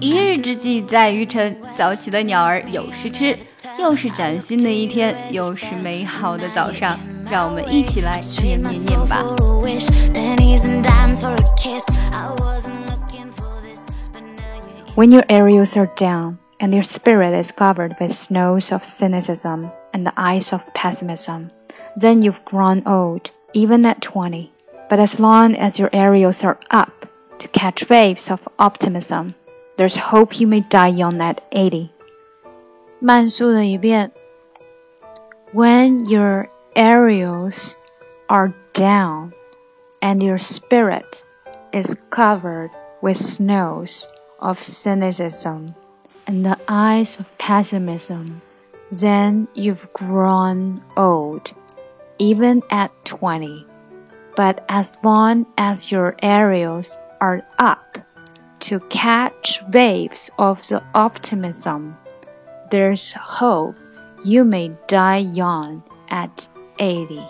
[0.00, 3.36] 一日之计在于晨，早起的鸟儿有食吃。
[3.78, 6.98] 又是崭新的一天，又是美好的早上，
[7.30, 9.24] 让我们一起来念念念吧。
[14.94, 20.12] When your aerials are down and your spirit is covered with snows of cynicism and the
[20.16, 21.48] ice of pessimism,
[21.96, 24.50] then you've grown old, even at 20.
[24.88, 27.06] But as long as your aerials are up
[27.38, 29.34] to catch waves of optimism,
[29.78, 31.90] there's hope you may die young at 80.
[33.00, 34.12] 慢速的一遍。
[35.52, 37.74] When your aerials
[38.28, 39.32] are down
[40.00, 41.22] and your spirit
[41.72, 42.70] is covered
[43.00, 45.74] with snows of cynicism
[46.26, 48.40] and the eyes of pessimism,
[48.90, 51.52] then you've grown old,
[52.18, 53.66] even at 20.
[54.36, 57.98] But as long as your aerials are up
[58.60, 61.94] to catch waves of the optimism,
[62.70, 63.74] there's hope
[64.24, 66.46] you may die young at
[66.78, 67.22] eighty。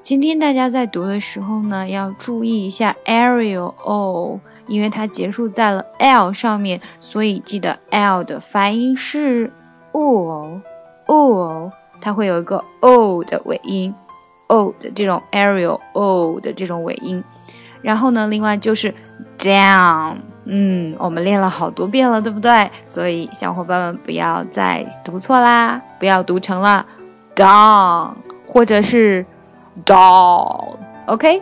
[0.00, 9.52] 今天大家在读的时候呢，要注意一下 Ariel O，因为它结束在了 L 上面，所以记得 L 的发音是
[9.92, 10.60] o
[11.06, 13.94] o，它会有一个 o 的尾音，
[14.46, 17.22] o 的这种 Ariel O 的这种尾音。
[17.82, 18.94] 然后呢，另外就是
[19.43, 20.15] down。
[20.45, 22.71] 嗯，我们练了好多遍了，对不对？
[22.87, 26.85] 所以小伙伴们不要再读错啦，不要读成了
[27.35, 28.11] down
[28.47, 29.25] 或者是
[29.85, 31.41] down，OK？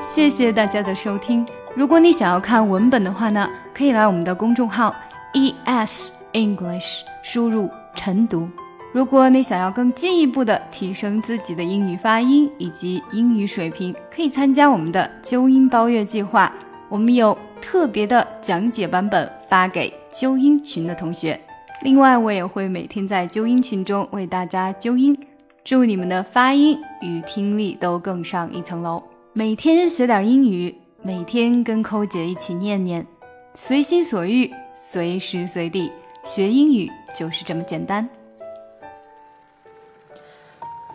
[0.00, 1.46] 谢谢大家的收听。
[1.74, 4.94] 如果你想要看文本的话呢，可以来我们的公众号
[5.34, 8.48] ES English，输入晨读。
[8.96, 16.50] 如果你想要更进一步的提升自己的英语发音以及英语水平，可以参加我们的纠音包月计划。
[16.88, 21.38] 我们有特别的讲解版本发给纠音群的同学。
[21.82, 25.14] 另外，我也会每天在纠音群中为大家纠音，
[25.62, 29.02] 祝你们的发音与听力都更上一层楼。
[29.34, 33.06] 每天学点英语，每天跟扣姐一起念念，
[33.52, 35.92] 随心所欲，随时随地
[36.24, 38.08] 学英语就是这么简单。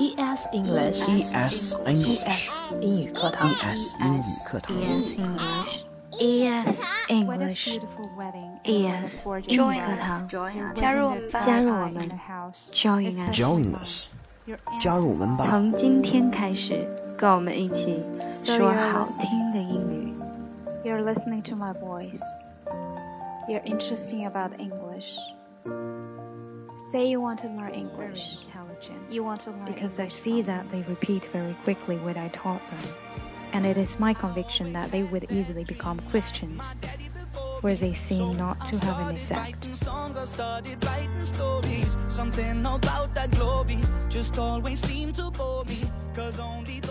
[0.00, 2.50] ES English，ES English，
[2.82, 4.76] 英语课堂，ES 英语课堂，
[6.12, 6.76] ES
[7.08, 7.88] English，ES
[9.46, 10.28] 英语课堂，
[10.74, 12.10] 加入加入我们，
[12.72, 14.10] Join us，Join us，
[14.78, 15.46] 加入我们吧。
[15.48, 20.14] 从今天开始，跟我们一起说好听的英语。
[20.84, 22.22] You're listening to my voice.
[23.48, 25.16] You're interesting about English.
[26.81, 28.39] Say you want to learn English.
[29.11, 32.29] You want to learn because English I see that they repeat very quickly what I
[32.29, 32.79] taught them.
[33.53, 36.73] And it is my conviction that they would easily become Christians,
[37.61, 39.69] where they seem not to have an effect.
[42.07, 43.77] Something about that glory
[44.09, 45.83] just always seemed to bore me,
[46.15, 46.90] cause only those